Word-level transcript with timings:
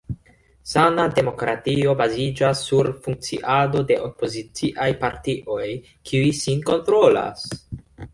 Sana 0.69 1.03
demokratio 1.17 1.91
baziĝas 1.99 2.63
sur 2.69 2.89
funkciado 3.07 3.83
de 3.91 3.97
opoziciaj 4.07 4.87
partioj, 5.05 5.67
kiuj 6.11 6.33
sin 6.39 6.65
kontrolas. 6.71 7.45